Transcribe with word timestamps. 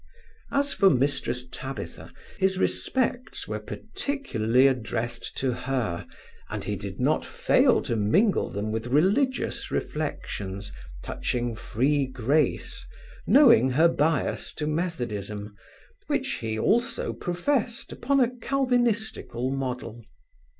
As 0.51 0.73
for 0.73 0.89
Mrs 0.89 1.43
Tabitha, 1.51 2.11
his 2.39 2.57
respects 2.57 3.47
were 3.47 3.59
particularly 3.59 4.65
addressed 4.65 5.37
to 5.37 5.51
her, 5.51 6.07
and 6.49 6.63
he 6.63 6.75
did 6.75 6.99
not 6.99 7.23
fail 7.23 7.83
to 7.83 7.95
mingle 7.95 8.49
them 8.49 8.71
with 8.71 8.87
religious 8.87 9.69
reflections, 9.69 10.73
touching 11.03 11.55
free 11.55 12.07
grace, 12.07 12.83
knowing 13.27 13.69
her 13.69 13.87
bias 13.87 14.55
to 14.55 14.65
methodism, 14.65 15.53
which 16.07 16.31
he 16.39 16.57
also 16.57 17.13
professed 17.13 17.91
upon 17.91 18.19
a 18.19 18.35
calvinistical 18.37 19.51
model. 19.55 20.03